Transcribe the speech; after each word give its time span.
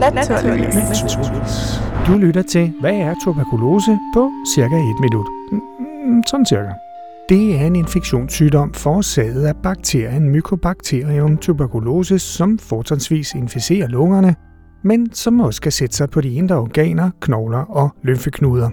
Naturligvis. 0.00 1.80
Du 2.06 2.12
lytter 2.18 2.42
til, 2.42 2.72
hvad 2.80 2.94
er 2.94 3.14
tuberkulose 3.24 3.98
på 4.14 4.30
cirka 4.54 4.76
et 4.76 5.00
minut. 5.00 5.26
Mm, 5.52 5.60
mm, 6.06 6.22
sådan 6.26 6.46
cirka. 6.46 6.72
Det 7.28 7.60
er 7.60 7.66
en 7.66 7.76
infektionssygdom 7.76 8.74
forårsaget 8.74 9.46
af 9.46 9.56
bakterien 9.56 10.28
Mycobacterium 10.28 11.36
tuberculosis, 11.36 12.22
som 12.22 12.58
fortrinsvis 12.58 13.34
inficerer 13.34 13.88
lungerne, 13.88 14.34
men 14.84 15.12
som 15.12 15.40
også 15.40 15.60
kan 15.60 15.72
sætte 15.72 15.96
sig 15.96 16.10
på 16.10 16.20
de 16.20 16.34
indre 16.34 16.56
organer, 16.56 17.10
knogler 17.20 17.58
og 17.58 17.90
lymfeknuder. 18.02 18.70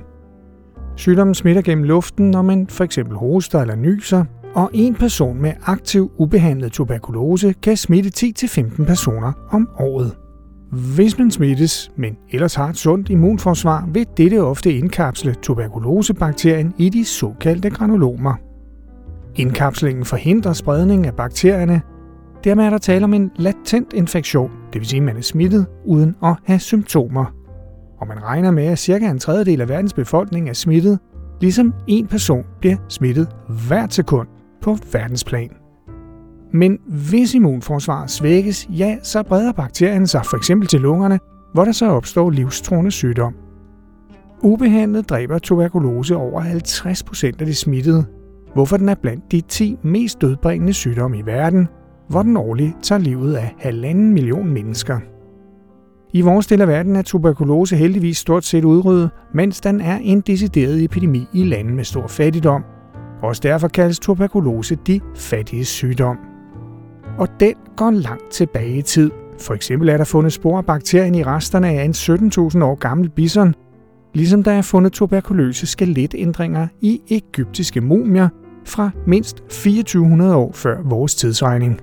Sygdommen 0.96 1.36
smitter 1.36 1.62
gennem 1.62 1.84
luften, 1.84 2.32
når 2.32 2.42
man 2.42 2.68
for 2.70 2.84
eksempel 2.84 3.18
hoster 3.18 3.62
eller 3.62 3.76
nyser, 3.76 4.26
og 4.54 4.70
en 4.74 4.96
person 4.96 5.42
med 5.42 5.54
aktiv 5.66 6.12
ubehandlet 6.18 6.72
tuberkulose 6.72 7.54
kan 7.64 7.78
smitte 7.78 8.12
10-15 8.28 8.86
personer 8.86 9.32
om 9.52 9.70
året. 9.80 10.16
Hvis 10.72 11.18
man 11.18 11.32
smittes, 11.32 11.92
men 11.96 12.18
ellers 12.32 12.56
har 12.56 12.70
et 12.70 12.78
sundt 12.78 13.10
immunforsvar, 13.10 13.90
vil 13.94 14.06
dette 14.18 14.44
ofte 14.44 14.74
indkapsle 14.74 15.36
tuberkulosebakterien 15.42 16.74
i 16.78 16.90
de 16.90 17.06
såkaldte 17.06 17.70
granulomer. 17.70 18.34
Indkapslingen 19.36 20.06
forhindrer 20.06 20.54
spredning 20.54 21.08
af 21.08 21.14
bakterierne. 21.14 21.82
Dermed 22.44 22.66
er 22.66 22.70
der 22.70 22.78
tale 22.78 23.04
om 23.04 23.14
en 23.14 23.32
latent 23.36 23.94
infektion, 23.94 24.52
det 24.74 24.80
vil 24.82 24.88
sige, 24.88 24.98
at 24.98 25.04
man 25.04 25.18
er 25.18 25.22
smittet 25.22 25.66
uden 25.86 26.16
at 26.24 26.36
have 26.46 26.60
symptomer. 26.60 27.26
Og 28.00 28.08
man 28.08 28.24
regner 28.24 28.52
med, 28.52 28.66
at 28.66 28.80
cirka 28.80 29.10
en 29.10 29.20
tredjedel 29.20 29.62
af 29.62 29.70
verdens 29.70 29.94
befolkning 29.94 30.50
er 30.50 30.54
smittet, 30.54 31.00
ligesom 31.42 31.74
en 31.88 32.08
person 32.08 32.44
bliver 32.60 32.78
smittet 32.90 33.28
hvert 33.68 33.94
sekund 33.94 34.28
på 34.62 34.78
verdensplan. 34.94 35.50
Men 36.52 36.78
hvis 36.88 37.34
immunforsvaret 37.34 38.10
svækkes, 38.10 38.70
ja, 38.70 38.98
så 39.04 39.24
breder 39.24 39.52
bakterien 39.52 40.08
sig 40.08 40.26
for 40.26 40.38
eksempel 40.38 40.68
til 40.68 40.82
lungerne, 40.82 41.20
hvor 41.54 41.66
der 41.66 41.72
så 41.72 41.90
opstår 41.90 42.30
livstruende 42.30 42.92
sygdom. 42.92 43.34
Ubehandlet 44.42 45.10
dræber 45.10 45.40
tuberkulose 45.40 46.16
over 46.16 46.42
50% 46.42 47.26
af 47.40 47.46
de 47.46 47.56
smittede, 47.56 48.06
hvorfor 48.54 48.78
den 48.78 48.90
er 48.90 48.96
blandt 48.96 49.32
de 49.32 49.42
10 49.42 49.78
mest 49.84 50.22
dødbringende 50.22 50.74
sygdomme 50.74 51.18
i 51.18 51.26
verden, 51.26 51.68
hvor 52.10 52.24
den 52.24 52.38
årligt 52.38 52.74
tager 52.82 53.00
livet 53.00 53.36
af 53.36 53.56
halvanden 53.60 54.14
million 54.14 54.50
mennesker. 54.50 55.00
I 56.14 56.22
vores 56.22 56.48
del 56.48 56.62
af 56.62 56.68
verden 56.68 56.96
er 56.96 57.02
tuberkulose 57.02 57.76
heldigvis 57.76 58.18
stort 58.18 58.46
set 58.46 58.64
udryddet, 58.64 59.10
mens 59.34 59.62
den 59.62 59.82
er 59.82 59.98
en 60.02 60.22
decideret 60.22 60.84
epidemi 60.84 61.26
i 61.34 61.44
lande 61.44 61.74
med 61.74 61.84
stor 61.84 62.08
fattigdom. 62.08 62.64
Også 63.22 63.42
derfor 63.44 63.68
kaldes 63.68 64.00
tuberkulose 64.00 64.78
de 64.88 65.02
fattige 65.16 65.66
sygdom. 65.66 66.18
Og 67.18 67.28
den 67.40 67.54
går 67.76 67.92
langt 67.92 68.32
tilbage 68.32 68.78
i 68.78 68.82
tid. 68.82 69.12
For 69.40 69.54
eksempel 69.54 69.90
er 69.90 69.98
der 69.98 70.04
fundet 70.04 70.34
spor 70.34 70.58
af 70.58 70.66
bakterien 70.66 71.16
i 71.16 71.24
resterne 71.24 71.68
af 71.70 71.84
en 71.84 71.92
17.000 71.92 72.64
år 72.64 72.76
gammel 72.76 73.10
bison, 73.10 73.54
ligesom 74.14 74.44
der 74.44 74.52
er 74.52 74.62
fundet 74.62 74.94
tuberkuløse 74.94 75.68
skeletændringer 75.68 76.68
i 76.82 77.02
egyptiske 77.10 77.82
mumier 77.82 78.30
fra 78.66 78.90
mindst 79.08 79.38
2400 79.38 80.36
år 80.36 80.52
før 80.54 80.78
vores 80.84 81.16
tidsregning. 81.16 81.80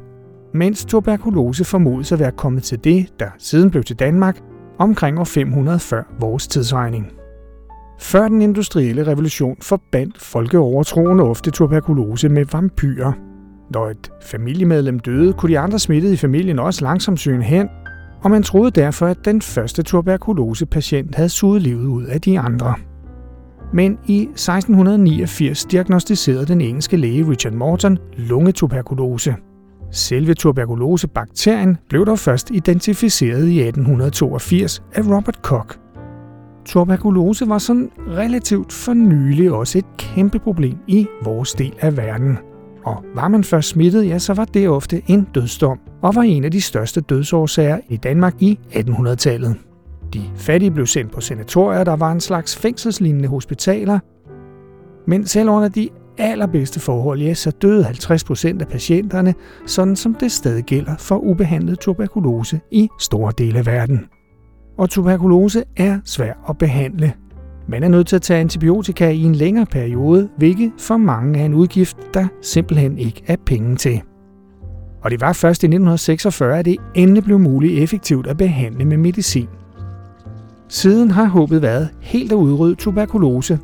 Mens 0.54 0.84
tuberkulose 0.84 1.64
formodes 1.64 2.12
at 2.12 2.18
være 2.18 2.32
kommet 2.32 2.62
til 2.62 2.84
det, 2.84 3.06
der 3.20 3.28
siden 3.38 3.70
blev 3.70 3.82
til 3.82 3.98
Danmark, 3.98 4.40
omkring 4.78 5.18
år 5.18 5.24
500 5.24 5.78
før 5.78 6.02
vores 6.20 6.46
tidsregning. 6.46 7.06
Før 8.00 8.28
den 8.28 8.42
industrielle 8.42 9.06
revolution 9.06 9.56
forbandt 9.62 10.22
folkeovertroende 10.22 11.24
ofte 11.24 11.50
tuberkulose 11.50 12.28
med 12.28 12.44
vampyrer. 12.52 13.12
Når 13.74 13.88
et 13.88 14.10
familiemedlem 14.22 14.98
døde, 14.98 15.32
kunne 15.32 15.52
de 15.52 15.58
andre 15.58 15.78
smittede 15.78 16.12
i 16.12 16.16
familien 16.16 16.58
også 16.58 16.84
langsomt 16.84 17.20
syne 17.20 17.44
hen, 17.44 17.68
og 18.22 18.30
man 18.30 18.42
troede 18.42 18.70
derfor, 18.70 19.06
at 19.06 19.24
den 19.24 19.42
første 19.42 19.82
tuberkulosepatient 19.82 21.14
havde 21.14 21.28
suget 21.28 21.62
livet 21.62 21.86
ud 21.86 22.04
af 22.04 22.20
de 22.20 22.38
andre. 22.38 22.74
Men 23.72 23.98
i 24.06 24.22
1689 24.22 25.64
diagnostiserede 25.64 26.46
den 26.46 26.60
engelske 26.60 26.96
læge 26.96 27.28
Richard 27.30 27.52
Morton 27.52 27.98
lungetuberkulose. 28.16 29.36
Selve 29.90 30.34
tuberkulosebakterien 30.34 31.76
blev 31.88 32.06
dog 32.06 32.18
først 32.18 32.50
identificeret 32.50 33.48
i 33.48 33.60
1882 33.60 34.82
af 34.94 35.02
Robert 35.02 35.42
Koch. 35.42 35.78
Tuberkulose 36.64 37.48
var 37.48 37.58
sådan 37.58 37.90
relativt 38.08 38.72
for 38.72 38.94
nylig 38.94 39.52
også 39.52 39.78
et 39.78 39.96
kæmpe 39.98 40.38
problem 40.38 40.78
i 40.86 41.06
vores 41.24 41.52
del 41.52 41.74
af 41.80 41.96
verden. 41.96 42.38
Og 42.84 43.04
var 43.14 43.28
man 43.28 43.44
først 43.44 43.68
smittet, 43.68 44.08
ja, 44.08 44.18
så 44.18 44.34
var 44.34 44.44
det 44.44 44.68
ofte 44.68 45.02
en 45.06 45.28
dødsdom, 45.34 45.78
og 46.02 46.14
var 46.14 46.22
en 46.22 46.44
af 46.44 46.50
de 46.50 46.60
største 46.60 47.00
dødsårsager 47.00 47.78
i 47.88 47.96
Danmark 47.96 48.34
i 48.42 48.58
1800-tallet. 48.70 49.56
De 50.14 50.22
fattige 50.36 50.70
blev 50.70 50.86
sendt 50.86 51.12
på 51.12 51.20
sanatorier, 51.20 51.84
der 51.84 51.96
var 51.96 52.12
en 52.12 52.20
slags 52.20 52.56
fængselslignende 52.56 53.28
hospitaler, 53.28 53.98
men 55.06 55.26
selv 55.26 55.48
under 55.48 55.68
de 55.68 55.88
allerbedste 56.18 56.80
forhold, 56.80 57.20
ja, 57.20 57.34
så 57.34 57.50
døde 57.50 57.84
50% 57.84 58.60
af 58.60 58.68
patienterne, 58.68 59.34
sådan 59.66 59.96
som 59.96 60.14
det 60.14 60.32
stadig 60.32 60.64
gælder 60.64 60.96
for 60.96 61.16
ubehandlet 61.16 61.78
tuberkulose 61.78 62.60
i 62.70 62.88
store 63.00 63.32
dele 63.38 63.58
af 63.58 63.66
verden. 63.66 64.04
Og 64.78 64.90
tuberkulose 64.90 65.64
er 65.76 65.98
svær 66.04 66.32
at 66.48 66.58
behandle. 66.58 67.12
Man 67.68 67.82
er 67.82 67.88
nødt 67.88 68.06
til 68.06 68.16
at 68.16 68.22
tage 68.22 68.40
antibiotika 68.40 69.10
i 69.10 69.22
en 69.22 69.34
længere 69.34 69.66
periode, 69.66 70.28
hvilket 70.36 70.72
for 70.78 70.96
mange 70.96 71.40
er 71.40 71.44
en 71.44 71.54
udgift, 71.54 71.96
der 72.14 72.26
simpelthen 72.42 72.98
ikke 72.98 73.22
er 73.26 73.36
penge 73.46 73.76
til. 73.76 74.02
Og 75.02 75.10
det 75.10 75.20
var 75.20 75.32
først 75.32 75.62
i 75.62 75.66
1946, 75.66 76.58
at 76.58 76.64
det 76.64 76.76
endelig 76.94 77.24
blev 77.24 77.38
muligt 77.38 77.82
effektivt 77.82 78.26
at 78.26 78.36
behandle 78.36 78.84
med 78.84 78.96
medicin. 78.96 79.48
Siden 80.68 81.10
har 81.10 81.24
håbet 81.24 81.62
været 81.62 81.88
helt 82.00 82.32
at 82.32 82.36
udrydde 82.36 82.74
tuberkulose, 82.74 83.58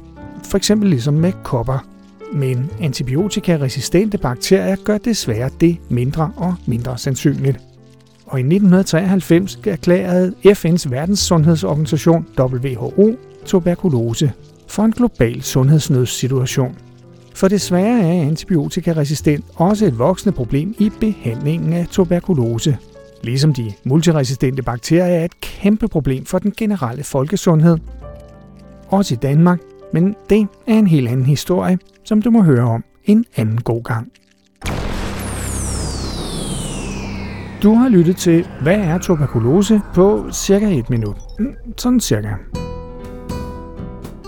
for 0.44 0.56
eksempel 0.56 0.90
ligesom 0.90 1.14
med 1.14 1.32
kopper. 1.44 1.86
Men 2.32 2.70
antibiotikaresistente 2.80 4.18
bakterier 4.18 4.76
gør 4.84 4.98
desværre 4.98 5.50
det 5.60 5.78
mindre 5.88 6.32
og 6.36 6.54
mindre 6.66 6.98
sandsynligt. 6.98 7.58
Og 8.26 8.38
i 8.38 8.42
1993 8.42 9.58
erklærede 9.66 10.34
FN's 10.46 10.90
verdenssundhedsorganisation 10.90 12.26
WHO 12.38 13.16
tuberkulose 13.46 14.32
for 14.68 14.82
en 14.82 14.92
global 14.92 15.42
sundhedsnødssituation. 15.42 16.76
For 17.34 17.48
desværre 17.48 18.00
er 18.00 18.22
antibiotikaresistent 18.22 19.44
også 19.56 19.86
et 19.86 19.98
voksende 19.98 20.36
problem 20.36 20.74
i 20.78 20.90
behandlingen 21.00 21.72
af 21.72 21.86
tuberkulose. 21.86 22.78
Ligesom 23.22 23.54
de 23.54 23.72
multiresistente 23.84 24.62
bakterier 24.62 25.04
er 25.04 25.24
et 25.24 25.40
kæmpe 25.40 25.88
problem 25.88 26.24
for 26.24 26.38
den 26.38 26.52
generelle 26.56 27.04
folkesundhed. 27.04 27.78
Også 28.88 29.14
i 29.14 29.16
Danmark, 29.16 29.60
men 29.92 30.14
det 30.30 30.46
er 30.66 30.74
en 30.74 30.86
helt 30.86 31.08
anden 31.08 31.26
historie, 31.26 31.78
som 32.04 32.22
du 32.22 32.30
må 32.30 32.42
høre 32.42 32.64
om 32.64 32.84
en 33.04 33.24
anden 33.36 33.60
god 33.60 33.82
gang. 33.82 34.12
Du 37.62 37.74
har 37.74 37.88
lyttet 37.88 38.16
til, 38.16 38.46
hvad 38.62 38.76
er 38.78 38.98
tuberkulose 38.98 39.80
på 39.94 40.26
cirka 40.32 40.78
et 40.78 40.90
minut. 40.90 41.16
Mm, 41.38 41.54
sådan 41.76 42.00
cirka. 42.00 42.59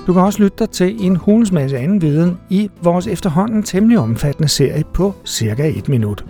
Du 0.07 0.13
kan 0.13 0.23
også 0.23 0.43
lytte 0.43 0.57
dig 0.59 0.71
til 0.71 1.07
en 1.07 1.17
hulens 1.17 1.53
masse 1.53 1.79
anden 1.79 2.03
viden 2.03 2.39
i 2.51 2.71
vores 2.83 3.07
efterhånden 3.07 3.63
temmelig 3.63 3.99
omfattende 3.99 4.49
serie 4.49 4.85
på 4.95 5.15
cirka 5.25 5.69
et 5.69 5.89
minut. 5.89 6.25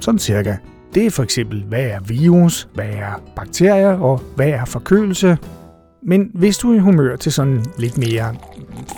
Sådan 0.00 0.18
cirka. 0.18 0.56
Det 0.94 1.06
er 1.06 1.10
for 1.10 1.22
eksempel, 1.22 1.64
hvad 1.68 1.84
er 1.84 2.00
virus, 2.00 2.68
hvad 2.74 2.84
er 2.84 3.22
bakterier 3.36 3.98
og 3.98 4.20
hvad 4.36 4.48
er 4.48 4.64
forkølelse. 4.64 5.38
Men 6.02 6.30
hvis 6.34 6.58
du 6.58 6.72
er 6.72 6.76
i 6.76 6.78
humør 6.78 7.16
til 7.16 7.32
sådan 7.32 7.64
lidt 7.78 7.98
mere 7.98 8.34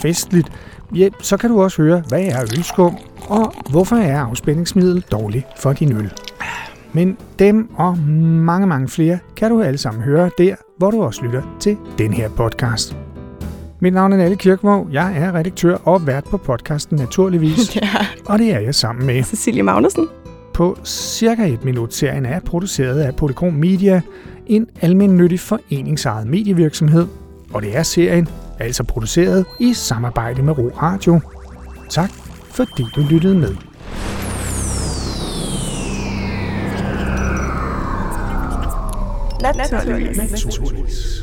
festligt, 0.02 0.52
ja, 0.94 1.08
så 1.20 1.36
kan 1.36 1.50
du 1.50 1.62
også 1.62 1.82
høre, 1.82 2.02
hvad 2.08 2.22
er 2.22 2.42
ølskum, 2.42 2.96
og 3.28 3.52
hvorfor 3.70 3.96
er 3.96 4.20
afspændingsmiddel 4.20 5.04
dårligt 5.12 5.46
for 5.56 5.72
din 5.72 5.92
øl. 5.92 6.12
Men 6.92 7.16
dem 7.38 7.70
og 7.74 7.98
mange, 7.98 8.66
mange 8.66 8.88
flere 8.88 9.18
kan 9.36 9.50
du 9.50 9.62
alle 9.62 9.78
sammen 9.78 10.02
høre 10.02 10.30
der, 10.38 10.54
hvor 10.78 10.90
du 10.90 11.02
også 11.02 11.24
lytter 11.24 11.42
til 11.60 11.76
den 11.98 12.12
her 12.12 12.28
podcast. 12.28 12.96
Mit 13.82 13.94
navn 13.94 14.12
er 14.12 14.16
Nalle 14.16 14.36
Kirkvåg. 14.36 14.88
Jeg 14.92 15.16
er 15.16 15.34
redaktør 15.34 15.74
og 15.84 16.06
vært 16.06 16.24
på 16.24 16.36
podcasten 16.36 16.98
Naturligvis. 16.98 17.76
Ja, 17.76 18.06
og 18.26 18.38
det 18.38 18.54
er 18.54 18.58
jeg 18.58 18.74
sammen 18.74 19.06
med. 19.06 19.22
Cecilie 19.22 19.62
Magnussen. 19.62 20.08
På 20.54 20.78
cirka 20.84 21.46
et 21.46 21.64
minut 21.64 21.94
serien 21.94 22.26
er 22.26 22.40
produceret 22.40 23.00
af 23.00 23.16
Polygon 23.16 23.56
Media, 23.56 24.00
en 24.46 24.66
almindelig 24.80 25.40
foreningsejet 25.40 26.26
medievirksomhed. 26.26 27.06
Og 27.54 27.62
det 27.62 27.76
er 27.76 27.82
serien 27.82 28.28
altså 28.58 28.84
produceret 28.84 29.44
i 29.60 29.72
samarbejde 29.74 30.42
med 30.42 30.58
Ro 30.58 30.70
Radio. 30.82 31.20
Tak 31.90 32.10
fordi 32.50 32.84
du 32.96 33.00
lyttede 33.10 33.34
med. 33.34 33.54
Naturligvis. 39.42 40.16
Naturligvis. 40.16 41.22